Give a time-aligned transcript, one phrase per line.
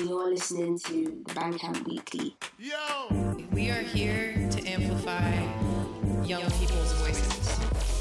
[0.00, 2.34] You're listening to the Bandcamp Weekly.
[2.58, 2.74] Yo!
[3.52, 5.30] We are here to amplify
[6.24, 7.46] young people's voices.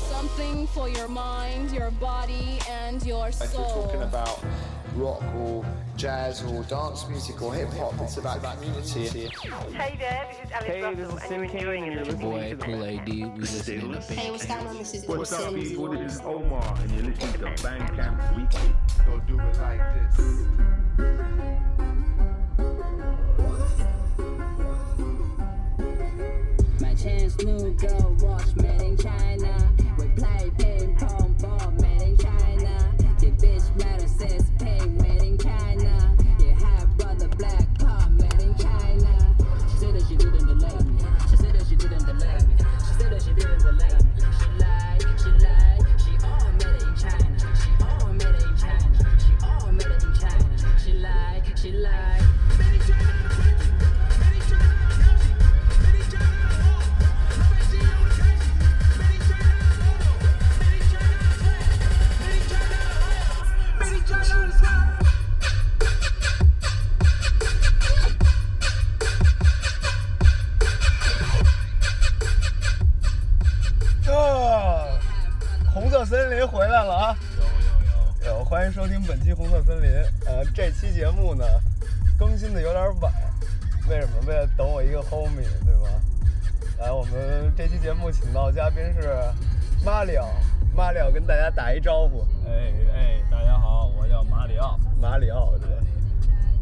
[0.09, 3.83] Something for your mind, your body, and your If you're soul.
[3.83, 4.43] talking about
[4.95, 5.65] rock or
[5.95, 9.07] jazz or dance music or hip hop, it's about community.
[9.07, 11.93] Hey there, this is Alice Hey, Russell, this is and Sim you're King, enjoying and
[11.93, 12.07] you're it.
[12.07, 14.77] listening Boy, to Cool AD, we listening to Hey, what's going on?
[14.77, 15.69] This is What's up, Sims.
[15.69, 15.89] people?
[15.89, 18.75] This is Omar, and you're listening to Bandcamp Weekly.
[19.05, 21.33] Go do it like this.
[26.81, 29.71] My chance new girl watch made in China.
[29.97, 30.92] We play ping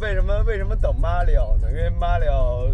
[0.02, 1.70] 为什么为什么等马里奥呢？
[1.70, 2.66] 因为马里奥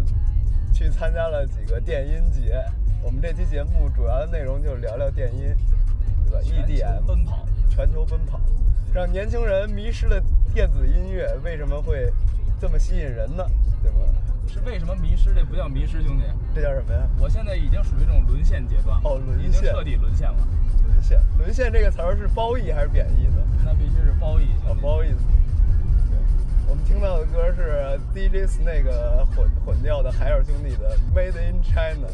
[0.72, 2.64] 去参加了几个电音节。
[3.02, 5.54] 我们这期节目主要的内容就是聊聊电音，
[6.24, 8.40] 对吧？EDM 奔跑，全球奔跑，
[8.94, 10.18] 让年轻人迷失了
[10.54, 12.10] 电子音乐，为什么会
[12.58, 13.44] 这么吸引人呢？
[13.82, 13.98] 对吗？
[14.48, 15.34] 是为什么迷失？
[15.34, 16.24] 这不叫迷失，兄弟。
[16.54, 17.06] 这叫什么呀？
[17.20, 18.98] 我现在已经属于这种沦陷阶段。
[19.04, 20.48] 哦沦陷已经彻底沦陷了。
[20.82, 23.44] 沦陷，沦陷这个词儿是褒义还是贬义的？
[23.66, 24.48] 那必须是褒义。
[24.66, 25.08] 哦，褒义
[26.78, 28.90] 们听到的歌是 DJ Snake
[29.34, 32.06] 混混调的海尔兄弟的《Made in China》，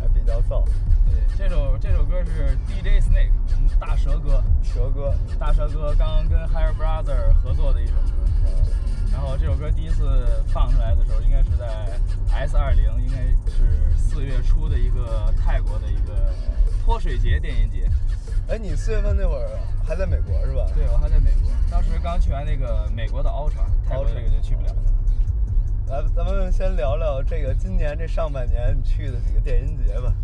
[0.00, 0.64] 还比较燥。
[1.08, 8.00] 对，这首这首歌是 DJ Snake，我们大蛇哥，蛇哥，大蛇哥刚跟 Higher Brother 合作的一首歌。
[8.46, 8.66] 嗯
[9.12, 11.98] 然后这首歌第一次放出来的时候，应该是在
[12.30, 16.34] S 二零，应该是四月初的一个泰国的一个
[16.84, 17.88] 泼水节电音节。
[18.48, 19.48] 哎，你四月份那会儿
[19.84, 20.64] 还在美国是吧？
[20.72, 24.76] 对，我还在美国，当时刚去完那个美国的 Ultra，泰国这个就去不了了。
[25.88, 30.14] 来，咱们先聊聊这个今年这上半年你去的几个电音节吧。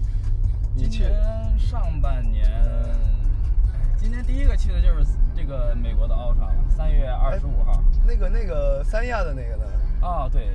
[0.74, 5.04] 你去今年上半年，哎，今年第一个去的就是
[5.36, 7.82] 这个美国的 Ultra 了，三月二十五号。
[8.06, 9.64] 那个那个三亚的那个呢？
[10.00, 10.50] 啊，对，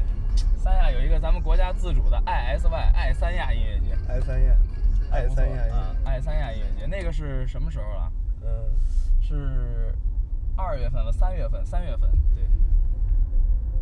[0.57, 3.94] 三亚有一个咱们国家自主的 ISY 爱三亚音乐节。
[4.07, 4.53] 爱三亚，
[5.12, 8.12] 爱三亚音啊乐，爱三亚音乐节，那个是什么时候啊？
[8.44, 8.47] 嗯，
[9.22, 9.94] 是
[10.56, 12.44] 二月份了，三月份，三月份，对。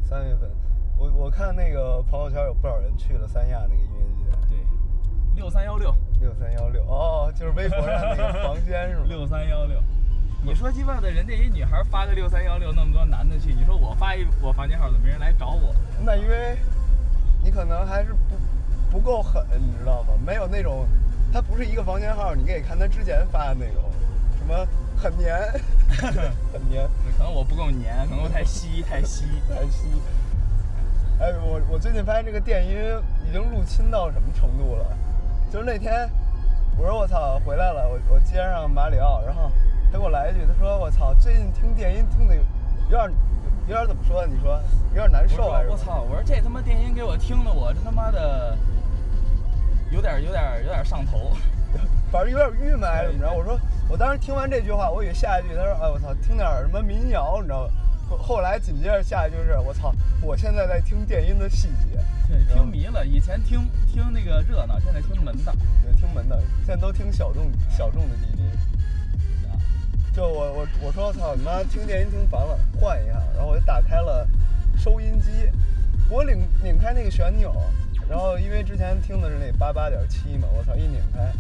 [0.08, 0.50] 三月份，
[0.98, 4.58] 我我看那个朋友圈有不少人去了三亚那个音乐节，对，
[5.36, 9.06] 六三幺六，六三幺六，哦，就是微博上那个房间是吗？
[9.10, 9.82] 六三幺六。
[10.44, 15.74] 你说鸡巴的人家一女孩发个六三幺六，那么多男的去，你说我发一我房间号，怎么没人来找我？
[16.04, 16.56] 那因为
[17.44, 18.38] 你可能还是不
[18.92, 20.14] 不够狠，你知道吗？
[20.24, 20.86] 没有那种，
[21.36, 23.84] 它不是一个房间号，你可以看他之前发的那种，
[24.40, 24.66] 什么
[24.96, 25.36] 很黏，
[26.54, 26.88] 很黏，
[27.18, 29.26] 可能我不够黏，可能我太稀太稀。
[29.50, 29.90] 太稀。
[31.20, 32.78] 哎，我我最近发现这个电音
[33.28, 34.86] 已经入侵到什么程度了？
[35.52, 36.10] 就是那天
[36.78, 39.52] 我说我操回来了，我我接上马里奥，然后
[39.92, 42.36] 他给我来一句，他说我操最近听电音听的
[42.90, 43.12] 有点
[43.68, 44.26] 有点怎么说？
[44.26, 44.58] 你说
[44.92, 46.06] 有点难受我操！
[46.10, 48.58] 我说这他妈电音给我听的，我这他妈的
[49.92, 51.32] 有点有点有点上头。
[52.12, 53.34] 反正有点郁闷还是怎么着？
[53.34, 53.60] 我说
[53.90, 57.74] 我当时听完这句话，我以为下一句他说哎我操听点什么民谣，你知道吗？
[58.08, 63.06] 后后来紧接着下一句是我操我现在在听电音的细节，对，听迷了。
[63.06, 65.52] 以前听听那个热闹，现在听门的。
[65.84, 68.42] 对，听门的，现在都听小众小众的 DJ。
[70.14, 74.26] 就我我我说操你妈听电音听烦了，换一下，然后我就打开了
[74.78, 75.30] 收音机，
[76.10, 77.52] 我拧拧开那个旋钮，
[78.10, 81.32] 然后因为之前听的是那八八点七嘛，我操一拧开，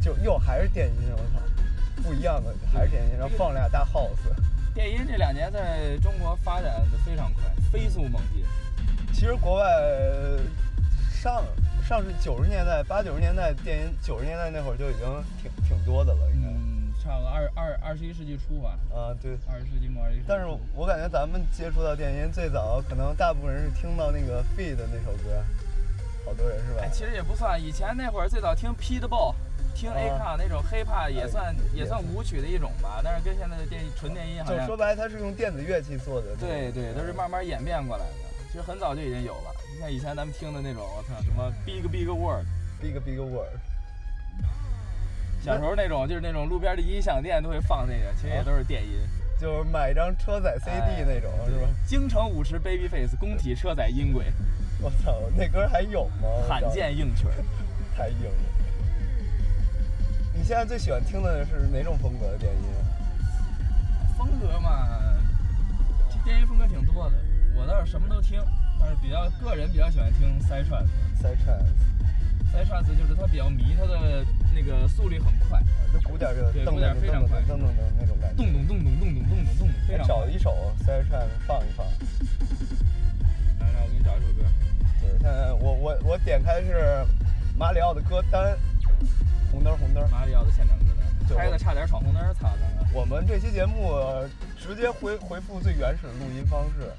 [0.00, 4.32] 就又还是电音，我操，不一样的还是电音，然后放俩大 house。
[4.74, 8.44] 电音这两年在中国发展的非常快，飞速猛进。
[9.12, 9.66] 其实国外
[11.10, 11.42] 上
[11.82, 15.06] 上是九十年代八九十年代电音，九十年代那会儿就已经
[15.42, 16.48] 挺挺多的了，应该。
[16.48, 19.32] 嗯，差差不多二二二十一世纪初吧，啊，对。
[19.50, 20.20] 二十世纪末二十一。
[20.28, 25.42] 但是我感觉咱们接触到电音最早，可能大部分人是听到那个 Feed 那首歌，
[26.28, 26.90] 好多人是吧哎，？
[26.92, 29.34] 其实也不算，以前那会儿最早听 Pitbull，
[29.74, 36.36] 听啊 A 卡那种 hiphop 也算也也算舞曲的一种吧，但是跟现在的电纯电音好像就说白，了，它是用电子乐器做的。
[36.38, 38.12] 对对，都是慢慢演变过来的。
[38.48, 43.56] 其实很早就已经有了，你像以前咱们听的那种，我操，什么 Big Big World，Big Big World。
[45.42, 48.98] 小时候那种就是那种路边的音响店都会放那个，其实也都是电音。
[49.40, 51.68] 就是买一张车载 CD 那种，是吧？
[51.86, 54.24] 京城舞池 Babyface 工体车载音轨，
[54.80, 56.28] 我操，那歌还有吗？
[56.48, 57.34] 罕见硬曲儿。
[57.96, 58.30] 太硬了。
[60.32, 62.62] 你现在最喜欢听的是哪种风格的电音？
[64.16, 65.18] 风格嘛，
[66.08, 67.16] 这电音风格挺多的，
[67.56, 68.40] 我倒是什么都听，
[68.78, 70.86] 但是比较个人比较喜欢听 Side Trance。
[71.20, 74.24] Side trance，Side Trance 就是它比较迷，它的
[74.54, 75.60] 那个速率很快，
[75.92, 78.36] 就鼓点就噔对鼓点非常快噔噔噔那种感觉。
[78.36, 80.14] 咚咚咚咚咚咚咚咚咚，非常快。
[80.14, 81.84] 找一首 Side trance 放一放。
[83.78, 84.44] 来来，我给你找一首歌。
[85.00, 87.04] 对，现在我我我点开是
[87.56, 88.56] 马里奥的歌单，
[89.50, 90.08] 红灯红灯。
[90.10, 90.84] 马里奥的现场歌
[91.28, 92.92] 对单，开的差点闯红灯，操刚刚。
[92.92, 96.90] 我们这期节目呃直接回回复最原始的录音方式，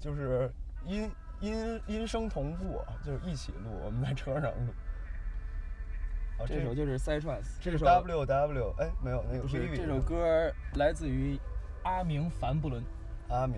[0.00, 0.50] 就是
[0.86, 1.10] 音
[1.40, 4.72] 音音声同步，就是一起录，我们在车上录。
[6.38, 11.38] 哦，这首就是 Trance，这首 W W 哎没有那个不是这首歌来自于
[11.82, 12.82] 阿明凡布伦。
[13.28, 13.56] 阿米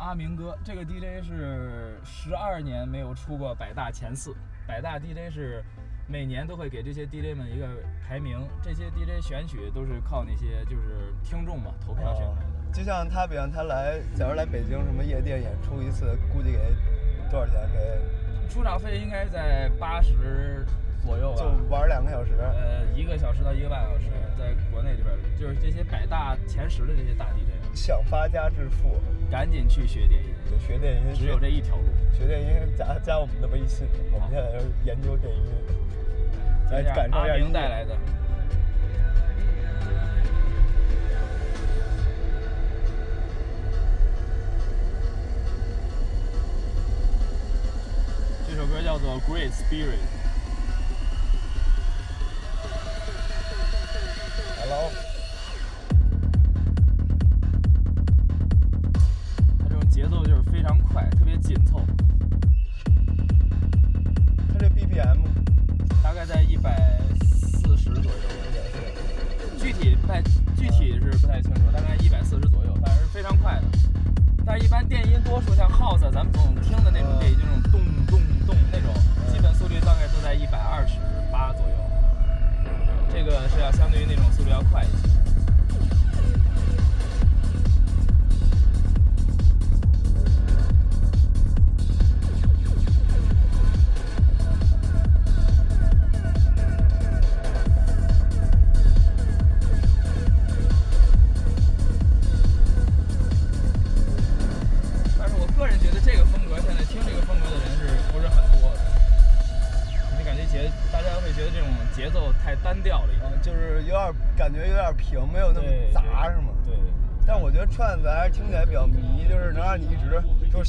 [0.00, 4.34] 阿明哥，这个 DJ 是十二年没有出过百大前四，
[4.66, 5.62] 百大 DJ 是
[6.08, 7.68] 每年都会给这些 DJ 们一个
[8.08, 12.72] 排名，这些 DJ 选曲都是靠那些就是听众嘛投票选出来的。
[12.72, 16.58] 就像他，比方他来，假如来北京什么夜店演出一次，估计给
[17.30, 17.68] 多少钱？
[17.70, 20.64] 给出场费应该在八十
[21.04, 22.32] 左右吧，就玩两个小时。
[22.40, 24.08] 呃一个小时到一个半小时，
[24.38, 29.00] 在国内这边就是这些百大前十的这些大 DJ，想发家致富，
[29.30, 31.84] 赶紧去学电音，对，学电音只有这一条路。
[32.16, 35.44] 学电音加加我们的微信，我们现在要研究电音，
[36.70, 37.96] 来感受一下音乐明带来的。
[48.46, 49.94] 这首歌叫做《Great Spirit》。
[54.60, 54.90] Hello，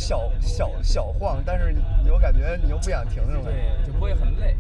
[0.02, 3.60] 小小小晃，但是你又感觉你又不想停那种感觉。
[3.84, 4.58] 对，就不会很累。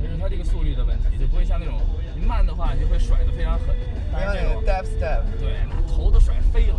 [0.00, 1.74] 就是它这个速率的问题，就不会像那种
[2.14, 3.74] 你慢的话，你就会甩得非常狠。
[4.12, 6.76] 不像那个但是这种 step，对，那头都甩飞了。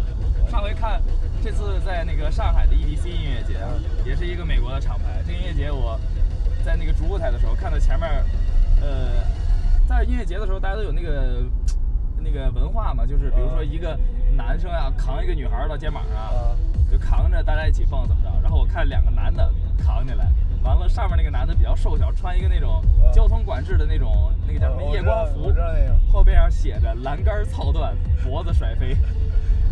[0.50, 1.01] 上回看
[1.44, 3.60] 这次在那个上海的 EDC 音乐节，
[4.06, 5.22] 也是一个美国的厂牌。
[5.28, 6.00] 这个音乐节我
[6.63, 8.10] 在那个主舞台的时候，看到前面，
[8.82, 9.22] 呃，
[9.86, 11.44] 在音乐节的时候，大家都有那个
[12.20, 14.00] 那个文化嘛，就是比如说一个
[14.38, 16.56] 男生啊、扛一个女孩到肩膀上，啊
[16.91, 18.29] 就扛着大家一起蹦怎么着。
[18.41, 20.31] 然后我看两个男的扛起来，
[20.63, 25.53] 完了上面那个男的比较瘦小，穿一个那种啊交通管制的那种那个叫什么夜光服
[26.12, 28.96] 后背上写着栏杆操断，脖子甩飞。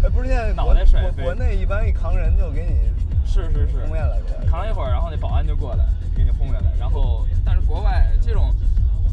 [0.04, 2.92] 哎，不是现在脑袋甩飞国国内一般一扛人就给你
[3.26, 4.46] 是是是，轰下来的。
[4.46, 5.84] 扛一会儿，然后那保安就过来
[6.16, 6.72] 给你轰下来。
[6.80, 8.54] 然后，但是国外这种，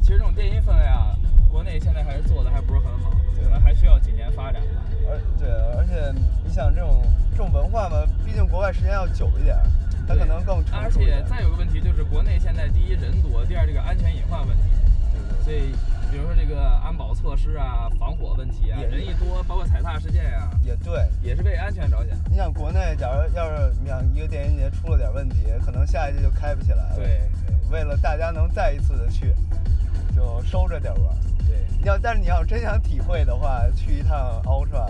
[0.03, 1.17] 其实这种电音氛围啊，
[1.51, 3.11] 国内现在还是做的还不是很好，
[3.43, 4.84] 可能还需要几年发展吧。
[5.09, 6.13] 而对，而且
[6.45, 9.57] 你想这种这种文化嘛，毕竟国外时间要久一点，
[10.07, 11.23] 它可能更成而熟一点。
[11.23, 14.63] 且再有个问题就是，国内现在第一人多，第二这个安全隐患问题。
[15.45, 15.73] 对所以，
[16.11, 22.17] 比如说这个安保措施啊、防火问题啊，人一多，包括踩踏事件啊，也对，也是为安全着想。
[22.31, 26.97] 你想国内，假如要是你想一个电音节出了点问题，可能下一届就开不起来了。
[26.97, 27.05] 对
[27.47, 29.35] 对为了大家能再一次的去，
[30.15, 31.15] 就收着点玩。
[31.47, 34.87] 对，你要，但是你要真想体会的话，去一趟 Ultra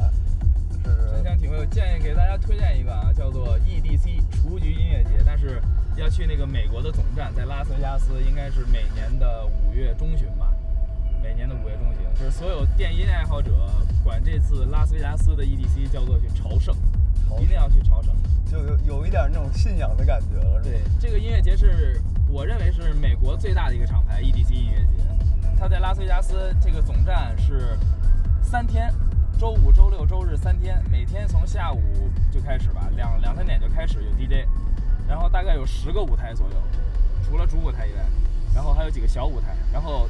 [0.84, 5.60] 是真想体会，我建议给大家推荐一个啊，叫做 EDC 雏菊音乐节，但是
[5.96, 10.52] 要去那个美国的总站，在拉斯维加斯，应该是每年的五月中旬吧。
[11.22, 13.50] 每年的五月中旬，就是所有电音爱好者
[14.04, 16.76] 管这次拉斯维加斯的 EDC 叫做去朝圣，
[17.40, 18.14] 一定要去朝圣。
[18.44, 20.60] 就有有一点那种信仰的感觉了？
[20.62, 24.83] 对，这个音乐节是我认为是美国最大的一个厂牌 EDC 音乐
[25.54, 27.76] 节，它在拉斯维加斯这个总站是
[28.42, 28.92] 三天，
[29.38, 31.80] 周五、周六、周日三天，每天从下午
[32.30, 34.46] 就开始吧，两两三点就开始有 DJ，
[35.08, 36.56] 然后大概有十个舞台左右，
[37.22, 38.00] 除了主舞台以外，
[38.54, 40.08] 然后还有几个小舞台，然后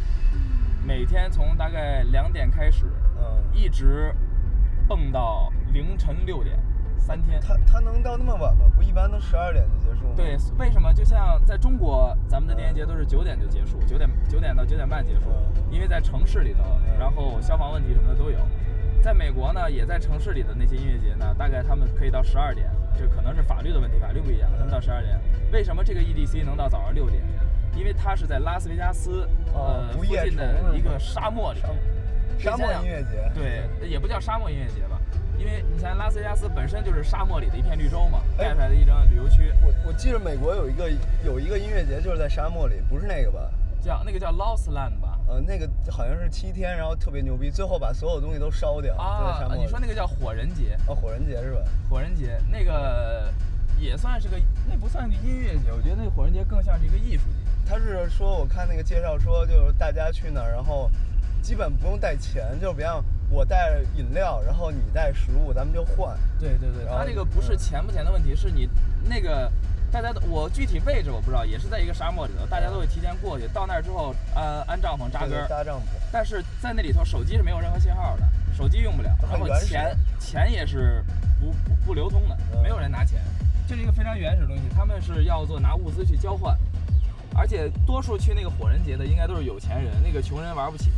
[0.84, 2.86] 每天从大概两点开始，
[3.18, 4.14] 嗯，一直
[4.88, 6.58] 蹦到凌晨六点，
[7.04, 7.38] 三天。
[7.40, 8.64] 他他能到那么晚吗？
[8.74, 10.14] 不一般都十二点就结束吗？
[10.16, 10.92] 对，为什么？
[10.94, 15.30] 就像在中国，咱们的电音节都是九点就结束，九点九点到九点半结束，
[15.70, 16.60] 因为在城市里头，
[16.98, 18.38] 然后消防问题什么的都有。
[19.02, 25.20] 在美国呢，也在城市里的那些音乐节呢，大概他们可以到十二点，这可能是法律的问题，法律不一样，他们到十二点。
[25.52, 27.22] 为什么这个 EDC 能到早上六点？
[27.76, 31.60] 因为它是在拉斯维加斯哦呃附近的一个沙漠里。
[32.38, 33.30] 沙漠音乐节。
[33.34, 34.93] 对，也不叫沙漠音乐节吧，
[35.38, 40.90] 因为你像拉斯维加斯本身就是沙漠里的一片绿洲嘛，哎盖出来的一张旅游区，我我记得美国有一个
[41.24, 43.50] 有一个音乐节，就是在沙漠里，不是那个吧？
[43.82, 45.18] 叫那个叫 Lost Land 吧？
[45.28, 49.46] 呃，那个好像是七天，然后特别牛逼，最后把所有东西都烧掉，啊。
[49.58, 50.78] 你说那个叫火人节？
[50.86, 51.60] 哦，火人节是吧？
[51.90, 53.30] 火人节那个
[53.78, 57.36] 也算是个，那不算是个音乐节，我觉得那个火人节更像是一个艺术节。
[57.66, 60.90] 他是说，我看那个介绍说，就是大家去那儿，然后
[61.44, 66.16] 基本不用带钱，就比方我带饮料，然后你带食物，咱们就换。
[66.40, 67.58] 对对对，然后它这个不是嗯。
[67.58, 68.66] 钱不钱的问题，是你
[69.06, 69.52] 那个
[69.92, 75.82] 大家都我具体位置我不知道，也是在一个沙漠里头，大家都会提前过去，到那儿之后安安帐篷扎根儿，搭帐篷。
[76.10, 78.22] 但是在那里头手机是没有任何信号的，
[78.56, 81.04] 手机用不了，然后钱钱也是
[81.38, 82.62] 不不不流通的，嗯。
[82.62, 83.20] 没有人拿钱，
[83.68, 86.56] 这是一个非常原始的东西，他们是要做拿物资去交换，
[87.36, 90.90] 而且多数去那个火人节的应该都是有钱人，那个穷人玩不起，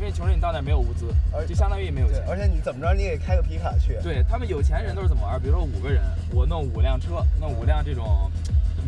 [0.00, 2.24] 因为穷人你到那儿没有物资而，就相当于没有钱，。
[2.26, 4.00] 而且你怎么着，你也开个皮卡去。
[4.02, 5.38] 对他们有钱人都是怎么玩？
[5.38, 6.02] 比如说五个人，
[6.32, 8.30] 我弄五辆车，弄五辆这种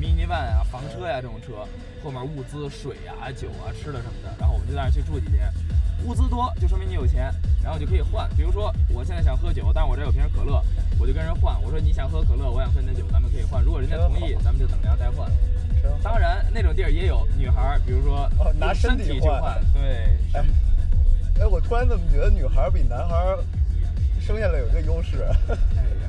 [0.00, 1.69] mini van 啊、房车呀、这种车，
[2.02, 5.52] 后面物资、水啊、酒啊、吃的什么的，然后我们就在那儿去住几天。
[6.07, 7.31] 物资多就说明你有钱，
[7.62, 8.26] 然后就可以换。
[8.35, 10.64] 比如说我现在想喝酒，但我这有瓶可乐，
[10.99, 11.61] 我就跟人换。
[11.61, 13.62] 我说你想喝可乐，我想喝你的酒，咱们可以换。
[13.62, 15.31] 如果人家同意，咱们就等量代换。
[16.02, 20.42] 当然那种地儿也有女孩儿，比如说哦拿身身体去换，对，哎
[21.41, 23.39] 哎，我突然怎么觉得女孩儿比男孩儿
[24.21, 25.23] 生下来有一个优势？
[25.49, 26.07] 哎呀，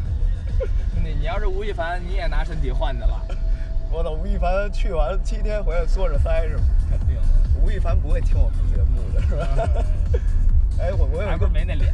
[0.93, 3.23] 兄弟，你要是吴亦凡，你也拿身体换的吧？
[3.89, 6.63] 我操，吴亦凡去完七天回来缩着腮是吗？
[6.89, 7.21] 肯定的。
[7.63, 9.85] 吴亦凡不会听我们节目的是吧？
[10.79, 11.93] 哎，我我有一个没那脸。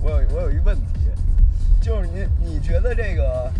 [0.00, 0.82] 我有我有一个问题，
[1.80, 3.50] 就是你你觉得这个，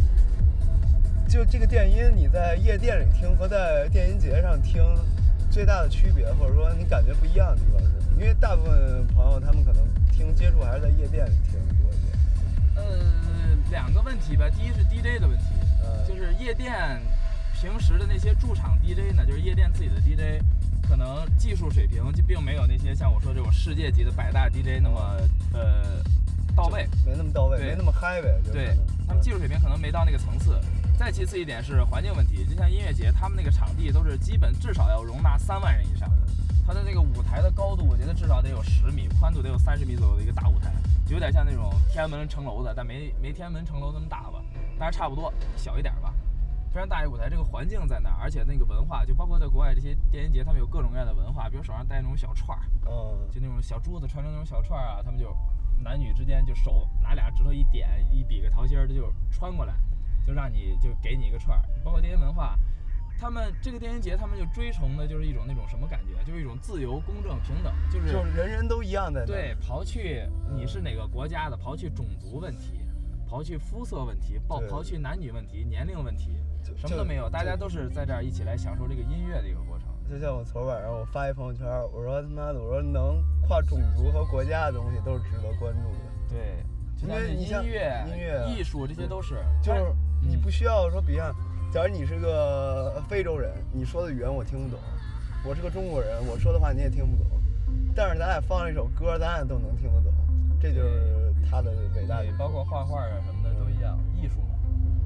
[1.28, 4.84] 就这个电音你在夜店里听和在电音节上听
[5.50, 7.88] 最大的区别，或者说你感觉不一样的地方是？
[8.16, 12.12] 因为大部分朋友他们可能听接触还是在夜店里听的多一点。
[12.76, 14.49] 呃，两个问题吧。
[14.50, 15.44] 第一是 DJ 的问题，
[15.83, 17.00] 呃就是夜店
[17.61, 20.42] 平时的那些驻场 DJ 呢，就是夜店自己的 DJ，
[20.88, 25.16] 可能技术水平就并没有那些像我说这种世界级的百大 DJ 那么
[25.52, 26.02] 呃
[26.54, 26.87] 到位。
[27.04, 28.40] 没那么到位，没那么嗨呗。
[28.52, 30.59] 对他们技术水平可能没到那个层次。
[30.97, 36.09] 再其次一点是环境问题，就像音乐节，他们那个场地都是基本至少要容纳三万人以上，
[36.66, 40.73] 它的这个舞台的高度，我觉得至少得有十米，宽度得有三十米左右的一个大舞台，
[41.06, 44.42] 就有点像那种天安门城楼的，但没没天安门城楼那么大吧，
[44.78, 46.12] 但是差不多，小一点吧。
[46.73, 55.33] 非常大一个舞台，这个环境在那儿，而且那个文化，就包括在国外这些电音节，他们有各种各样的文化，比如手上戴那种小串儿，嗯，就那种小珠子穿成那种小串儿啊，他们就
[55.78, 59.75] 男女之间就手拿俩指头一点，一比个桃心儿，这就穿过来，
[60.26, 61.62] 就让你就给你一个串儿。
[61.85, 62.59] 包括电音文化，
[63.18, 69.25] 他们这个电音节，他们就追崇的就是一种那种什么感觉，就是一种自由、公正、平等，就是就是人人都一样的。
[69.25, 72.80] 对，刨去你是哪个国家的，刨去种族问题，
[73.28, 76.37] 刨去肤色问题，刨刨去男女问题、年龄问题，
[76.76, 79.88] 什么都没有，大家都是在这儿一起来享受这个音乐的一个过程。
[80.11, 85.99] 就像我昨晚上我发一朋友圈，我说他妈的，我说能跨种族和国家的东西都是值得关注的。
[86.28, 86.62] 对，
[86.94, 91.35] 就像音因为你像乐、音乐啊艺术这些都是，就是嗯你不需要说，比方，
[91.74, 94.78] 假如你是个非洲人，你说的语言我听不懂；
[95.44, 97.26] 我是个中国人，我说的话你也听不懂。
[97.96, 100.12] 但是咱俩放了一首歌，咱俩都能听得懂，
[100.60, 104.54] 这就是他的伟大对，包括画画啊什么的都一样，艺术嘛，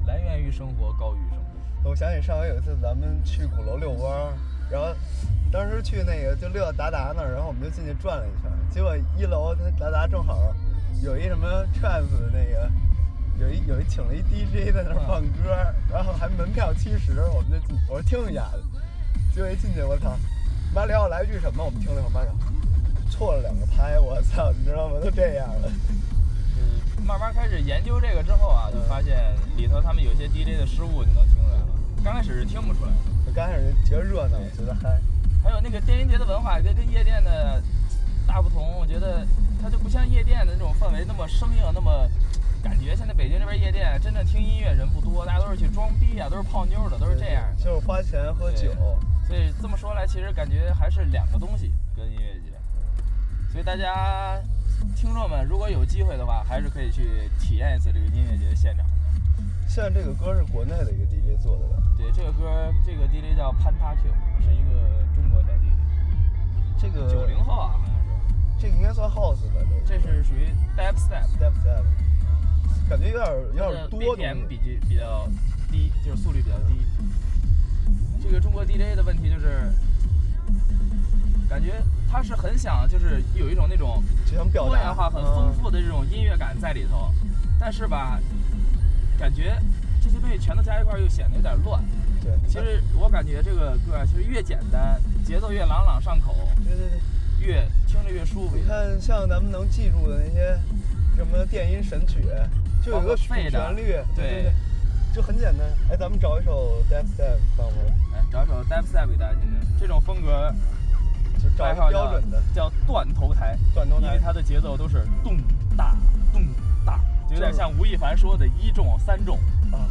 [0.07, 1.89] 来源于生活，高于生活。
[1.89, 4.35] 我想起上回有一次咱们去鼓楼遛弯儿，
[4.71, 4.89] 然后
[5.51, 10.55] 当时去那个就溜达达那儿，然后我们就进去转了一圈，结果一楼他达达正好
[11.03, 12.71] 有一什么 trance 的那个。
[13.41, 15.55] 有一有一请了一 DJ 在那儿放歌，
[15.93, 18.63] 然后还门票七十，我们就进，我说听一下子，
[19.33, 20.17] 结果一进去，我操，
[20.75, 21.65] 马里奥来句什么？
[21.65, 22.35] 我们听了一会儿，马里奥
[23.09, 24.97] 错了两个拍，我操，你知道吗？
[25.01, 25.71] 都这样了。
[26.59, 31.69] 嗯，慢慢开始研究这个之后啊，就发现里头他们有些 DJ 的失误你能听出来了。
[32.03, 34.99] 刚开始是听不出来的，我刚开始觉得热闹，觉得嗨。
[35.45, 37.63] 还有那个电音节的文化跟跟夜店的
[38.27, 39.25] 大不同，我觉得
[39.63, 42.09] 它就不像夜店的那种氛围那么生硬，那么。
[42.63, 48.73] 感觉现在北京这边夜店真正听音乐人不多，大家都是去装逼啊，都是泡妞的，都是这样，就是花钱喝酒。
[49.27, 52.53] 所以这么说来，其实感觉还是两个东西跟音乐节。
[53.53, 54.41] 所以大家
[54.97, 58.85] 听众们如果有机会的话，还是可以去体验一次这个音乐节现场。
[59.69, 61.83] 现在这个歌是国内的一个 DJ 做的吧？
[61.97, 64.03] 对，这个歌这个 DJ 叫潘塔 Q，
[64.43, 65.77] 是一个中国小 DJ。
[66.81, 68.61] 这个九零后啊，好像是。
[68.61, 69.61] 这个应该算 House 吧？
[69.87, 71.85] 这是属于 Dubstep，Dubstep。
[72.89, 75.29] 感觉有点有点多，BPM 比比比较
[75.71, 76.75] 低，就是速率比较低。
[78.23, 79.71] 这个中国 DJ 的问题就是，
[81.51, 84.03] 感觉他是很想就是有一种那种
[84.55, 87.13] 多元化、很丰富的这种音乐感在里头，
[87.61, 88.19] 但是吧，
[89.19, 89.61] 感觉
[90.03, 91.85] 这些东西全都加一块又显得有点乱。
[92.23, 98.57] 对，其实我感觉这个歌其实越简单，节奏越朗朗上口，对对对，越听着越舒服。
[98.57, 100.59] 你看，像咱们能记住的那些
[101.17, 102.25] 什么电音神曲。
[102.89, 104.53] 就有个主旋律，对对，
[105.13, 105.69] 就很简单。
[105.91, 107.77] 哎，咱们找一首 Dubstep 放放。
[108.15, 109.61] 来，找一首 Dubstep 给大家听听。
[109.79, 110.51] 这种风格
[111.39, 113.59] 就找标准的，叫断头台。
[113.75, 115.37] 断头台，因为它的节奏都是咚
[115.77, 115.95] 大
[116.33, 116.43] 咚
[116.87, 119.39] 大，就有点像吴亦凡说的一重三重，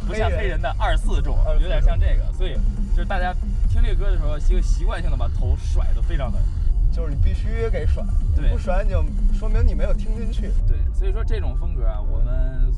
[0.04, 2.32] 不像黑人的二四重，有点像这个。
[2.32, 2.54] 所以
[2.96, 3.32] 就是大家
[3.68, 6.40] 听这个歌的时候，一个习惯性的把头甩得非常狠。
[6.90, 8.02] 就是你必须给甩，
[8.34, 9.04] 对，不甩你就
[9.38, 10.50] 说明你没有听进去。
[10.66, 12.72] 对，所以说这种风格啊，我们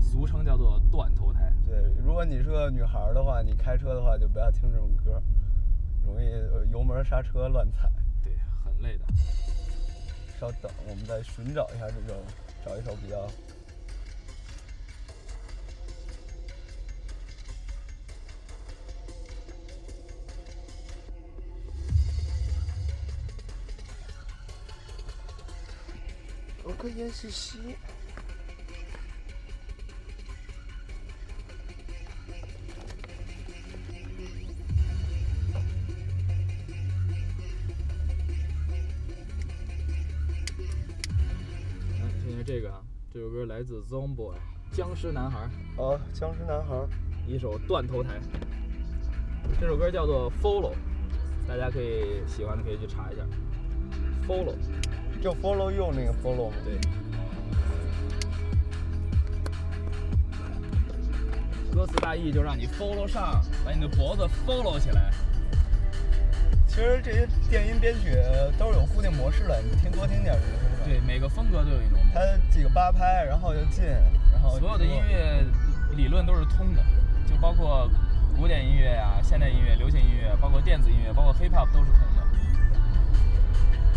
[0.00, 1.52] 俗称叫做断头台。
[1.66, 5.22] 对，如果你是个女孩的话，你开车的话就不要听这种歌，
[6.04, 6.30] 容易
[6.72, 7.88] 油门刹车乱踩。
[8.24, 8.32] 对，
[8.64, 9.04] 很累的。
[10.40, 12.16] 稍等，我们再寻找一下这种，
[12.64, 13.28] 找一首比较。
[26.64, 27.76] 我可以是西。
[43.60, 44.32] 来自 Zomboy，
[44.72, 45.40] 僵尸男孩。
[45.76, 46.74] 啊，僵尸男孩，
[47.26, 48.18] 一首断头台。
[49.60, 50.72] 这首歌叫做 Follow，
[51.46, 53.22] 大家可以喜欢的可以去查一下。
[54.26, 54.54] Follow。
[55.20, 56.56] 就 follow you 那个 follow 吗？
[56.64, 56.78] 对。
[61.74, 65.12] 歌词大意就让你 follow 上，把你的脖子 follow 起来。
[66.66, 68.16] 其实这些电音编曲
[68.58, 70.86] 都是有固定模式的，你听多听点就行了。
[70.86, 71.99] 对，每个风格都有一种。
[72.12, 72.20] 它
[72.50, 73.84] 几个八拍，然后就进，
[74.32, 74.58] 然后。
[74.58, 75.44] 所有的音乐
[75.96, 76.82] 理论都是通的，
[77.28, 77.88] 就包括
[78.36, 82.26] 古典音乐呀、现代音乐、流行音乐，包括电子音乐，包括 hip hop 都是通的。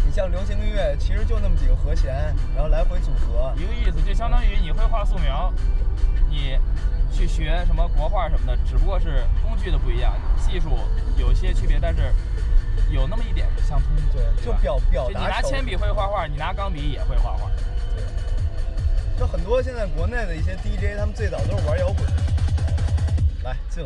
[0.06, 5.52] 你像流行音乐，其实就那么几个和弦，然后来回组合，一个意思，就相当于你会画素描，
[6.30, 6.58] 你
[7.12, 10.78] 去学什么国画什么的，只不过是工具的不一样，技术
[11.18, 12.14] 有些区别，但是
[12.92, 14.02] 有那么一点是相通的。
[14.12, 15.20] 对，就表表达。
[15.20, 17.50] 你拿铅笔会画画，你拿钢笔也会画画。
[19.20, 22.06] 就很多现在国内的一些 DJ，他们最早都是玩摇滚。
[23.44, 23.86] 来，进。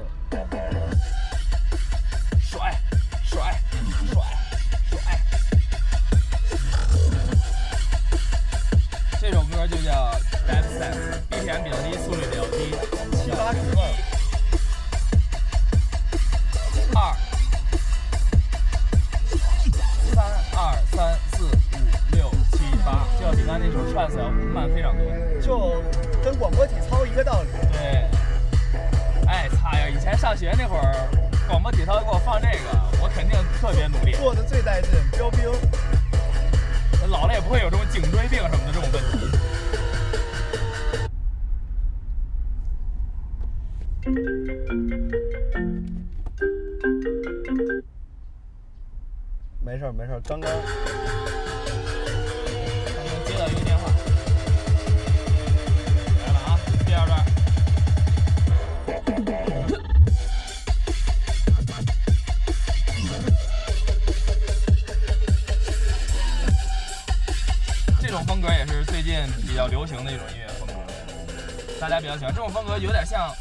[72.17, 73.31] 喜欢这种风格，有点像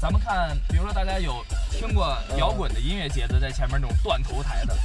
[0.00, 4.76] 咱们看，比如说大家有听过摇滚的音乐节的，在前面那种断头台的，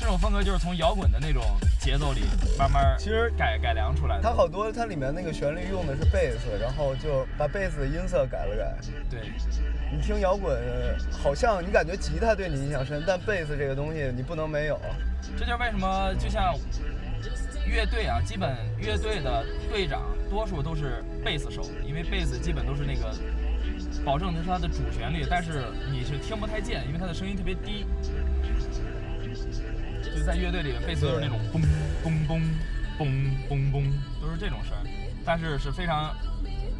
[0.00, 1.44] 这种风格就是从摇滚的那种
[1.78, 2.22] 节奏里
[2.58, 4.22] 慢慢其实改改良出来的。
[4.22, 8.74] 它好多它里面那个旋律用的是贝斯，然后就把贝斯的音色改了改。
[9.08, 9.20] 对，
[9.92, 10.58] 你听摇滚，
[11.22, 14.80] 好像你感觉吉他对你印象深，但贝斯这个东西你不能没有。
[15.38, 16.52] 这就是为什么就像
[17.70, 23.14] 乐队啊，基本乐队的队长多数都是贝斯手，因为贝斯基本都是那个
[24.04, 27.86] 保证的是它的主旋律，但是你是听不太见，因为它的声音特别低。
[30.02, 31.60] 就在乐队里面，贝斯都是那种嘣
[32.02, 32.42] 嘣嘣
[32.98, 33.06] 嘣
[33.48, 34.76] 嘣嘣，都是这种声，
[35.24, 36.14] 但是是非常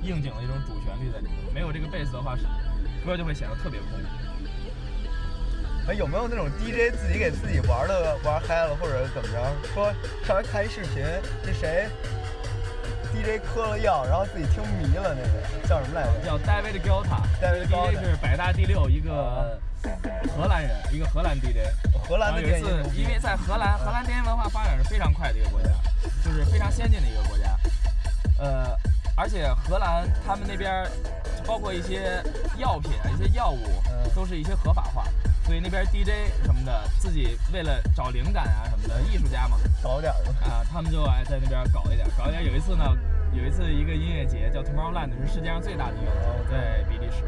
[0.03, 1.55] 应景的一种主旋律在里面。
[1.55, 2.43] 没有这个贝斯的话，是
[3.07, 3.89] 歌就会显得特别空。
[5.89, 9.53] 哎，有没有那种 DJ 自己给自己玩的玩嗨了，或者怎么着？
[9.75, 9.93] 说
[10.25, 11.05] 上回看一视频，
[11.45, 11.89] 那谁
[13.13, 15.23] DJ 嗑了药，然后自己听迷了，那
[15.61, 16.25] 个叫什么来着？
[16.25, 17.21] 叫 David Guetta。
[17.43, 19.59] David DJ Guetta 是百大第六，一个
[20.37, 21.67] 荷兰人，一个荷兰 DJ。
[22.07, 25.69] 荷兰的一次，因为在荷兰，荷兰电音文化发展是非常快的一个国家，
[26.25, 27.57] 就是非常先进的一个国家。
[28.39, 28.77] 呃，
[29.17, 30.91] 而且荷兰他们那边儿
[31.47, 32.23] 包括一些
[32.59, 35.05] 药品啊、一些药物，嗯都是一些合法化，
[35.51, 40.17] 所以那边 DJ 什么的，自己为了找灵感啊什么的，艺术家嘛，搞点儿。
[40.49, 42.45] 啊，他们就爱在那边搞一点，搞一点。
[42.47, 42.97] 有一次呢，
[43.33, 47.25] 有一次一个音乐节叫 Tomorrowland，是世界上最大的音乐节，在比利时。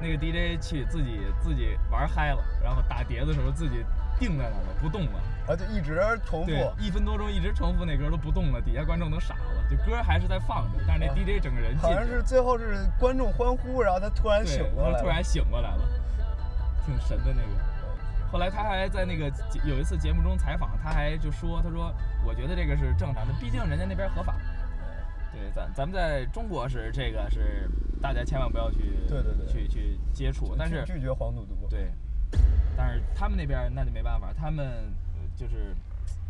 [0.00, 3.84] 那个 DJ 去自己自己玩嗨了，然后打碟的时候自己
[4.20, 5.18] 定在那儿了，不动了。
[5.48, 15.82] 啊就一直重复，一分多钟一直重复那歌都不动了，底下观众都傻了，就歌还是在放着，但是那 DJ 整个人好像是最后是观众欢呼，然后他突然醒过来了，突然醒过来了，
[16.84, 17.72] 挺神的那个。
[18.30, 24.36] 后来他还在那个节有一次节目中采访，他还就说，他说我觉得这个是正常的，毕竟人家那边合法。
[25.32, 27.68] 对，咱咱们在中国是这个是
[28.00, 31.66] 大家千万不要去对对对去去接触，但是拒拒绝黄赌毒。
[31.68, 31.92] 对，
[32.76, 35.74] 但是他们那边那就没办法，他们呃就是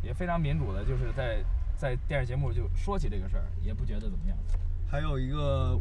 [0.03, 1.39] 也非常民主的，就是在
[1.77, 4.37] 在电视节目就说起这个事儿，也不觉得怎么样。
[4.89, 5.79] 还有一个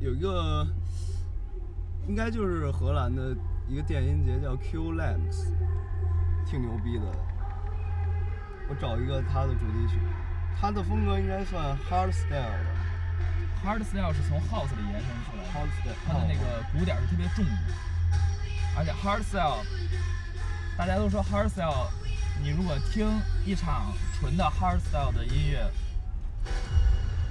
[0.00, 0.66] 有一个
[2.08, 3.34] 应该就是荷兰的
[3.68, 5.46] 一个电音节叫 Q Lamps，
[6.48, 7.04] 挺牛逼的。
[8.68, 9.98] 我找一个他的主题曲，
[10.60, 12.76] 他的风格应该算 hard style 的。
[13.64, 17.50] Hardstyle 是从 House 里延伸出来的 Hardstyle 它的那个鼓点是特别重的，
[18.76, 19.64] 而且 Hardstyle，
[20.76, 21.88] 大家都说 Hardstyle，
[22.40, 23.08] 你如果听
[23.44, 25.68] 一场纯的 Hardstyle 的音乐，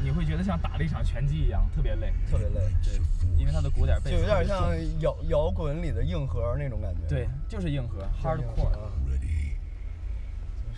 [0.05, 3.01] 你会觉得像打了一场拳击一样，特别累，特别累，对，
[3.39, 7.01] 因为它的鼓点就贝斯有点像摇摇滚里的硬核那种感觉。
[7.09, 8.91] 对，就是硬核就是硬核，Hardcore，啊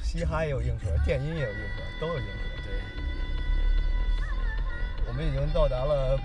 [0.01, 2.63] 嘻哈也有硬核，电音也有硬核，都有硬核。
[2.63, 2.71] 对。
[5.09, 6.17] 我们已经到达了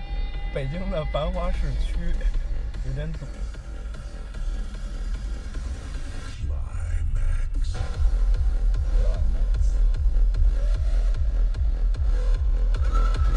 [0.53, 1.97] 北京的繁华市区，
[2.87, 3.25] 有点堵。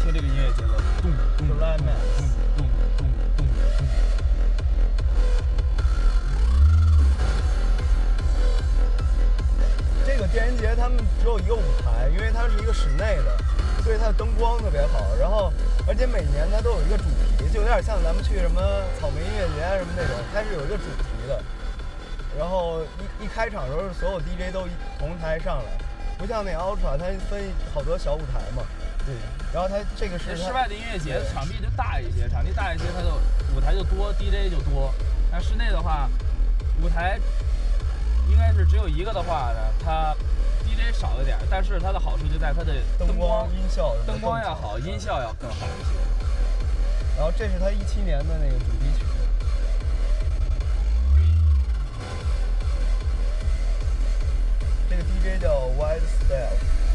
[0.07, 0.69] 听这个音乐节奏，
[1.01, 1.89] 咚咚咚咚咚
[2.55, 2.65] 咚
[3.35, 3.85] 咚咚。
[10.05, 13.37] 这个电音节他们只有一个舞台，因为它是一个室内的，
[13.83, 15.13] 所以它的灯光特别好。
[15.19, 15.51] 然后，
[15.85, 18.61] 而且每年它都有一个主题，就有点像咱们去什么
[19.01, 21.43] 草莓音乐节啊什么那种，它是有一个主题的。
[22.39, 22.81] 然后
[23.19, 24.65] 一一开场的时候，所有 DJ 都
[24.97, 25.77] 同台上来，
[26.17, 28.63] 不像那 Ultra，它分好多小舞台嘛。
[29.05, 29.13] 对。
[29.53, 33.19] 然后它这个是室外的音乐节场地就大一些，场地大一些，它就
[33.55, 34.93] 舞台就多，DJ 就多。
[35.31, 36.09] 但室内的话，
[36.81, 37.19] 舞台
[38.29, 40.15] 应该是只有一个的话呢，它
[40.63, 45.95] DJ 少一点，但是它的好处就在它的灯灯光、音效灯光要好，音效要更好一些。
[47.17, 49.05] 然后这是它一七年的那个主题曲。
[54.89, 56.86] 这个 DJ 叫 Wide Style。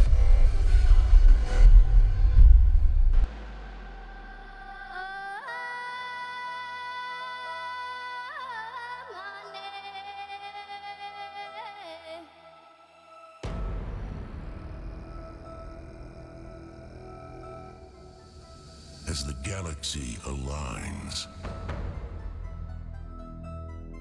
[19.12, 21.26] As the galaxy aligns.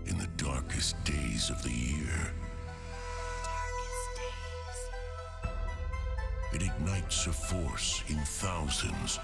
[0.05, 2.33] In the darkest days of the year,
[6.53, 9.19] it ignites a force in thousands.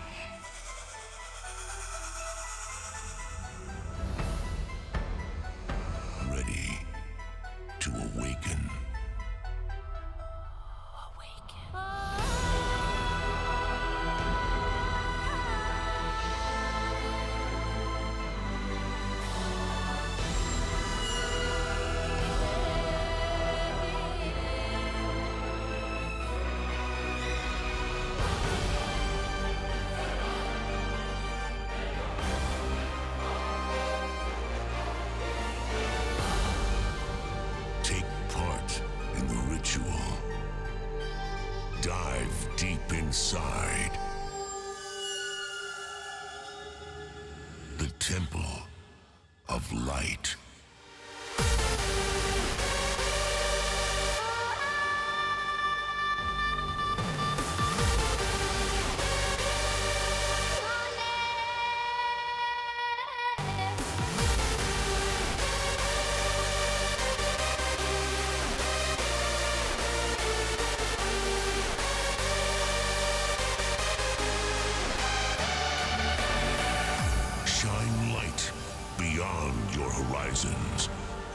[79.18, 80.90] Beyond your horizons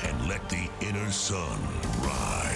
[0.05, 1.59] and let the inner sun
[2.01, 2.53] rise.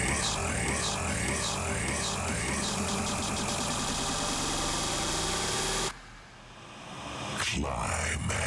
[7.39, 8.46] Climax.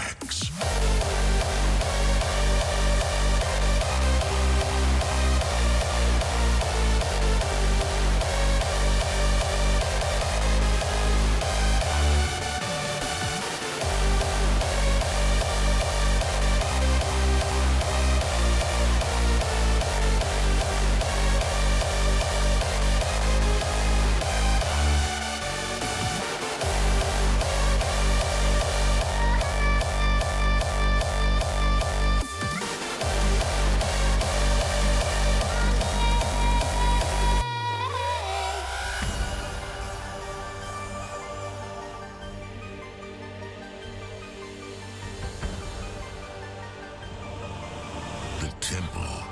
[48.81, 49.23] Temple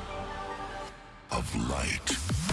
[1.31, 2.48] of light.